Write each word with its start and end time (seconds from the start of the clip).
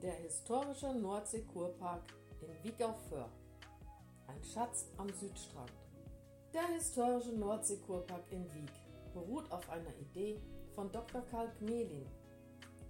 Der 0.00 0.12
historische 0.12 0.94
Nordsee-Kurpark 0.94 2.02
in 2.40 2.62
Wieg 2.62 2.80
auf 2.84 2.96
Föhr. 3.08 3.28
Ein 4.28 4.44
Schatz 4.44 4.86
am 4.96 5.08
Südstrand. 5.08 5.72
Der 6.54 6.68
historische 6.68 7.32
Nordsee-Kurpark 7.32 8.22
in 8.30 8.44
Wieg 8.54 8.70
beruht 9.12 9.50
auf 9.50 9.68
einer 9.68 9.92
Idee 9.96 10.40
von 10.72 10.92
Dr. 10.92 11.20
Karl 11.22 11.50
Gmelin, 11.58 12.06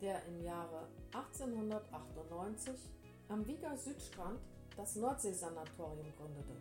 der 0.00 0.24
im 0.26 0.44
Jahre 0.44 0.86
1898 1.12 2.72
am 3.28 3.44
Wieger 3.48 3.76
Südstrand 3.76 4.38
das 4.76 4.94
Nordseesanatorium 4.94 6.06
gründete. 6.16 6.54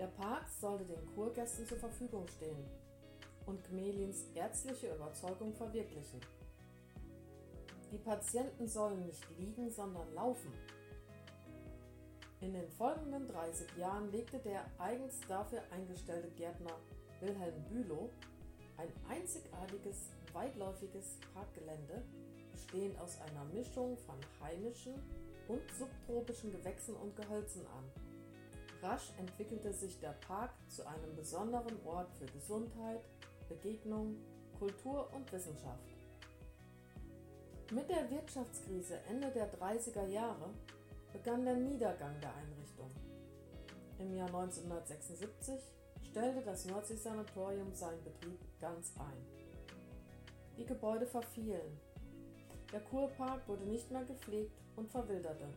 Der 0.00 0.08
Park 0.08 0.48
sollte 0.48 0.84
den 0.84 1.06
Kurgästen 1.14 1.64
zur 1.64 1.78
Verfügung 1.78 2.26
stehen 2.26 2.64
und 3.46 3.62
Gmelins 3.68 4.24
ärztliche 4.34 4.92
Überzeugung 4.92 5.54
verwirklichen. 5.54 6.20
Die 7.90 7.98
Patienten 7.98 8.68
sollen 8.68 9.06
nicht 9.06 9.24
liegen, 9.38 9.70
sondern 9.70 10.12
laufen. 10.14 10.52
In 12.40 12.52
den 12.52 12.68
folgenden 12.68 13.26
30 13.28 13.76
Jahren 13.78 14.12
legte 14.12 14.38
der 14.38 14.64
eigens 14.78 15.20
dafür 15.26 15.62
eingestellte 15.70 16.28
Gärtner 16.36 16.76
Wilhelm 17.20 17.64
Bülow 17.68 18.10
ein 18.76 18.92
einzigartiges, 19.08 20.10
weitläufiges 20.32 21.18
Parkgelände, 21.34 22.04
bestehend 22.52 23.00
aus 23.00 23.18
einer 23.20 23.44
Mischung 23.52 23.96
von 23.98 24.16
heimischen 24.40 24.94
und 25.48 25.60
subtropischen 25.76 26.52
Gewächsen 26.52 26.94
und 26.94 27.16
Gehölzen 27.16 27.62
an. 27.66 27.84
Rasch 28.82 29.12
entwickelte 29.18 29.72
sich 29.72 29.98
der 29.98 30.14
Park 30.26 30.52
zu 30.68 30.86
einem 30.86 31.16
besonderen 31.16 31.84
Ort 31.84 32.12
für 32.12 32.26
Gesundheit, 32.26 33.00
Begegnung, 33.48 34.16
Kultur 34.58 35.10
und 35.12 35.32
Wissenschaft. 35.32 35.97
Mit 37.70 37.90
der 37.90 38.10
Wirtschaftskrise 38.10 38.98
Ende 39.10 39.30
der 39.30 39.52
30er 39.52 40.06
Jahre 40.06 40.48
begann 41.12 41.44
der 41.44 41.56
Niedergang 41.56 42.18
der 42.22 42.34
Einrichtung. 42.34 42.90
Im 43.98 44.14
Jahr 44.14 44.28
1976 44.28 45.54
stellte 46.10 46.40
das 46.46 46.64
Nordsee-Sanatorium 46.64 47.74
seinen 47.74 48.02
Betrieb 48.04 48.40
ganz 48.58 48.94
ein. 48.98 49.22
Die 50.56 50.64
Gebäude 50.64 51.06
verfielen. 51.06 51.78
Der 52.72 52.80
Kurpark 52.80 53.46
wurde 53.46 53.64
nicht 53.64 53.90
mehr 53.90 54.04
gepflegt 54.06 54.58
und 54.76 54.90
verwilderte. 54.90 55.48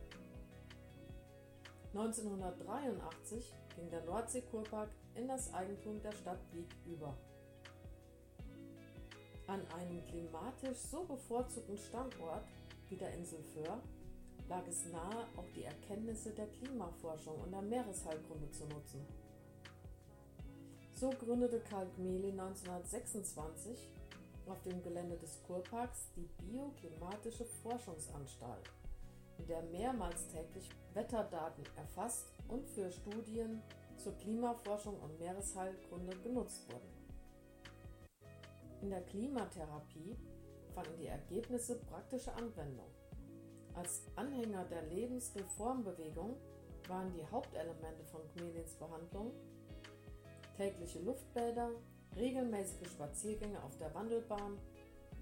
1983 1.93 3.53
ging 3.77 3.89
der 3.89 4.03
Nordsee-Kurpark 4.03 4.89
in 5.15 5.29
das 5.29 5.53
Eigentum 5.53 6.01
der 6.01 6.11
Stadt 6.11 6.41
Wieg 6.51 6.75
über. 6.85 7.15
An 9.47 9.61
einem 9.77 10.05
klimatisch 10.05 10.77
so 10.77 11.03
bevorzugten 11.03 11.77
Standort 11.77 12.45
wie 12.89 12.95
der 12.95 13.13
Insel 13.13 13.43
Föhr 13.53 13.81
lag 14.47 14.67
es 14.67 14.85
nahe, 14.91 15.27
auch 15.37 15.49
die 15.55 15.63
Erkenntnisse 15.63 16.31
der 16.31 16.47
Klimaforschung 16.47 17.39
und 17.41 17.51
der 17.51 17.61
Meeresheilkunde 17.61 18.51
zu 18.51 18.65
nutzen. 18.65 19.05
So 20.93 21.09
gründete 21.09 21.61
Karl 21.61 21.87
Gmelin 21.95 22.39
1926 22.39 23.89
auf 24.47 24.61
dem 24.63 24.83
Gelände 24.83 25.17
des 25.17 25.41
Kurparks 25.43 26.09
die 26.15 26.29
Bioklimatische 26.43 27.45
Forschungsanstalt, 27.63 28.69
in 29.37 29.47
der 29.47 29.63
mehrmals 29.63 30.27
täglich 30.27 30.69
Wetterdaten 30.93 31.63
erfasst 31.77 32.27
und 32.49 32.67
für 32.67 32.91
Studien 32.91 33.61
zur 33.97 34.13
Klimaforschung 34.17 34.99
und 34.99 35.19
Meeresheilkunde 35.19 36.15
genutzt 36.17 36.67
wurden. 36.71 37.00
In 38.81 38.89
der 38.89 39.01
Klimatherapie 39.01 40.17
fanden 40.73 40.97
die 40.97 41.07
Ergebnisse 41.07 41.75
praktische 41.75 42.33
Anwendung. 42.33 42.89
Als 43.73 44.03
Anhänger 44.15 44.65
der 44.65 44.83
Lebensreformbewegung 44.83 46.35
waren 46.87 47.13
die 47.13 47.25
Hauptelemente 47.25 48.03
von 48.05 48.21
Gmelins 48.33 48.73
Behandlung 48.75 49.31
tägliche 50.57 50.99
Luftbäder, 50.99 51.71
regelmäßige 52.15 52.87
Spaziergänge 52.87 53.61
auf 53.63 53.77
der 53.77 53.93
Wandelbahn, 53.93 54.59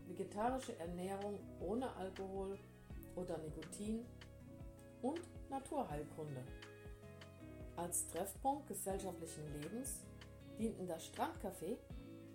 vegetarische 0.07 0.77
Ernährung 0.79 1.39
ohne 1.59 1.93
Alkohol 1.95 2.57
oder 3.15 3.37
Nikotin 3.37 4.05
und 5.01 5.21
Naturheilkunde. 5.49 6.43
Als 7.75 8.07
Treffpunkt 8.07 8.67
gesellschaftlichen 8.67 9.45
Lebens 9.61 10.01
dienten 10.57 10.87
das 10.87 11.09
Strandcafé 11.09 11.77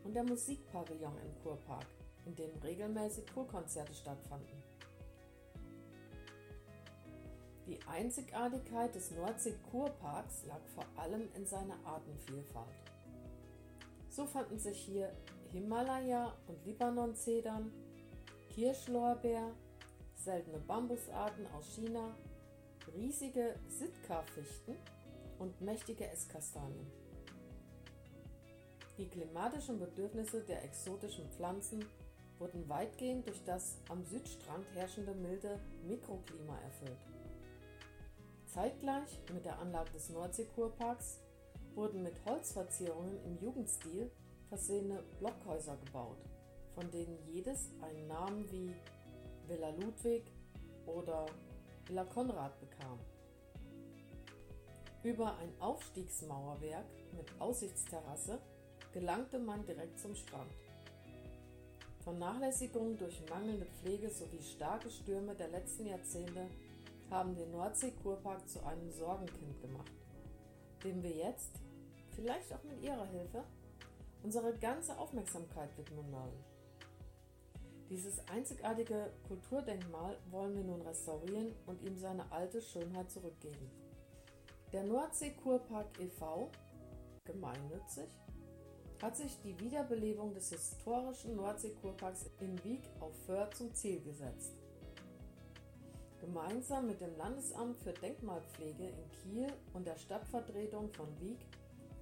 und 0.04 0.14
der 0.14 0.22
Musikpavillon 0.24 1.16
im 1.18 1.42
Kurpark, 1.42 1.86
in 2.26 2.34
dem 2.36 2.56
regelmäßig 2.62 3.26
Kurkonzerte 3.32 3.94
stattfanden. 3.94 4.62
Die 7.66 7.78
Einzigartigkeit 7.88 8.94
des 8.94 9.10
Nordsee-Kurparks 9.12 10.44
lag 10.46 10.60
vor 10.74 10.84
allem 10.96 11.28
in 11.34 11.46
seiner 11.46 11.78
Artenvielfalt. 11.84 12.74
So 14.10 14.26
fanden 14.26 14.58
sich 14.58 14.78
hier 14.78 15.10
Himalaya- 15.50 16.34
und 16.46 16.64
Libanon-Zedern, 16.66 17.72
Kirschlorbeer, 18.50 19.50
seltene 20.14 20.58
Bambusarten 20.58 21.46
aus 21.56 21.74
China, 21.74 22.14
riesige 22.94 23.54
Sitka-Fichten 23.68 24.76
und 25.38 25.60
mächtige 25.62 26.06
Esskastanien. 26.06 27.03
Die 28.96 29.08
klimatischen 29.08 29.80
Bedürfnisse 29.80 30.42
der 30.42 30.62
exotischen 30.62 31.28
Pflanzen 31.30 31.84
wurden 32.38 32.68
weitgehend 32.68 33.26
durch 33.26 33.42
das 33.44 33.78
am 33.88 34.04
Südstrand 34.04 34.64
herrschende 34.74 35.14
milde 35.14 35.58
Mikroklima 35.84 36.56
erfüllt. 36.60 36.98
Zeitgleich 38.46 39.18
mit 39.32 39.44
der 39.44 39.58
Anlage 39.58 39.90
des 39.92 40.10
Nordseekurparks 40.10 41.18
wurden 41.74 42.04
mit 42.04 42.24
Holzverzierungen 42.24 43.18
im 43.24 43.36
Jugendstil 43.40 44.12
versehene 44.48 45.02
Blockhäuser 45.18 45.76
gebaut, 45.84 46.18
von 46.74 46.88
denen 46.92 47.18
jedes 47.26 47.70
einen 47.82 48.06
Namen 48.06 48.48
wie 48.52 48.72
Villa 49.48 49.70
Ludwig 49.70 50.30
oder 50.86 51.26
Villa 51.86 52.04
Konrad 52.04 52.60
bekam. 52.60 53.00
Über 55.02 55.36
ein 55.38 55.52
Aufstiegsmauerwerk 55.60 56.86
mit 57.16 57.40
Aussichtsterrasse 57.40 58.40
gelangte 58.94 59.40
man 59.40 59.66
direkt 59.66 59.98
zum 59.98 60.14
Strand. 60.14 60.50
Vernachlässigung 62.04 62.96
durch 62.96 63.20
mangelnde 63.28 63.66
Pflege 63.66 64.08
sowie 64.08 64.42
starke 64.42 64.88
Stürme 64.88 65.34
der 65.34 65.48
letzten 65.48 65.86
Jahrzehnte 65.86 66.46
haben 67.10 67.34
den 67.34 67.50
Nordsee-Kurpark 67.50 68.48
zu 68.48 68.64
einem 68.64 68.90
Sorgenkind 68.92 69.60
gemacht, 69.60 69.90
dem 70.84 71.02
wir 71.02 71.10
jetzt, 71.10 71.50
vielleicht 72.14 72.52
auch 72.52 72.62
mit 72.62 72.82
Ihrer 72.82 73.06
Hilfe, 73.06 73.42
unsere 74.22 74.56
ganze 74.58 74.96
Aufmerksamkeit 74.96 75.76
widmen 75.76 76.12
wollen. 76.12 76.44
Dieses 77.90 78.26
einzigartige 78.28 79.10
Kulturdenkmal 79.26 80.16
wollen 80.30 80.56
wir 80.56 80.64
nun 80.64 80.82
restaurieren 80.82 81.54
und 81.66 81.82
ihm 81.82 81.98
seine 81.98 82.30
alte 82.30 82.62
Schönheit 82.62 83.10
zurückgeben. 83.10 83.70
Der 84.72 84.84
Nordsee-Kurpark 84.84 86.00
e.V., 86.00 86.50
gemeinnützig, 87.24 88.08
hat 89.04 89.16
sich 89.18 89.38
die 89.42 89.60
Wiederbelebung 89.60 90.32
des 90.32 90.48
historischen 90.48 91.36
Nordseekurparks 91.36 92.30
in 92.40 92.64
Wieg 92.64 92.80
auf 93.00 93.12
Föhr 93.26 93.50
zum 93.50 93.74
Ziel 93.74 94.00
gesetzt. 94.00 94.54
Gemeinsam 96.22 96.86
mit 96.86 97.02
dem 97.02 97.14
Landesamt 97.18 97.76
für 97.76 97.92
Denkmalpflege 97.92 98.84
in 98.84 99.10
Kiel 99.10 99.52
und 99.74 99.86
der 99.86 99.98
Stadtvertretung 99.98 100.90
von 100.94 101.06
Wieg 101.20 101.38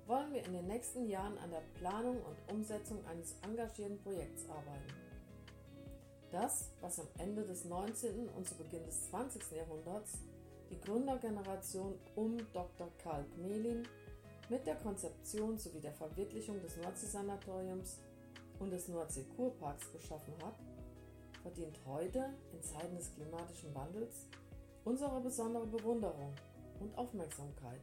wollen 0.07 0.33
wir 0.33 0.47
in 0.47 0.53
den 0.53 0.69
nächsten 0.69 1.09
Jahren 1.09 1.37
an 1.39 1.51
der 1.51 1.65
Planung 1.75 2.19
und 2.23 2.55
Umsetzung 2.55 3.05
eines 3.07 3.35
engagierten 3.43 3.99
Projekts 3.99 4.49
arbeiten. 4.49 4.95
Das, 6.31 6.71
was 6.83 7.01
am 7.01 7.09
Ende 7.19 7.43
des 7.43 7.65
19. 7.65 8.29
und 8.29 8.49
zu 8.49 8.55
Beginn 8.55 8.85
des 8.87 9.11
20. 9.11 9.43
Jahrhunderts 9.51 10.21
die 10.71 10.79
Gründergeneration 10.79 11.99
um 12.15 12.39
Dr. 12.53 12.89
Karl 13.03 13.25
Gmelin 13.35 13.89
mit 14.49 14.67
der 14.67 14.77
Konzeption 14.77 15.59
sowie 15.59 15.81
der 15.81 15.93
Verwirklichung 15.93 16.61
des 16.61 16.77
Nordsee-Sanatoriums 16.77 17.99
und 18.59 18.71
des 18.71 18.89
Nordsee-Kurparks 18.89 19.93
geschaffen 19.93 20.35
hat, 20.43 20.57
verdient 21.43 21.79
heute 21.87 22.31
in 22.53 22.63
Zeiten 22.63 22.97
des 22.97 23.13
klimatischen 23.15 23.75
Wandels 23.75 24.27
unsere 24.85 25.21
besondere 25.21 25.67
Bewunderung 25.67 26.35
und 26.81 26.97
Aufmerksamkeit. 26.97 27.81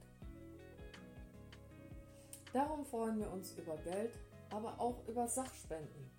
Darum 2.54 2.86
freuen 2.86 3.20
wir 3.20 3.32
uns 3.32 3.54
über 3.58 3.78
Geld, 3.78 4.12
aber 4.50 4.80
auch 4.80 5.08
über 5.08 5.28
Sachspenden, 5.28 6.12